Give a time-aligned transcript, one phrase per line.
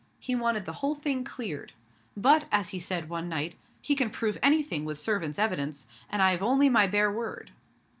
[0.19, 1.73] He wanted the whole thing cleared;
[2.17, 3.53] but, as he said one night,
[3.83, 7.51] 'He can prove anything with servants' evidence, and I've only my bare word.'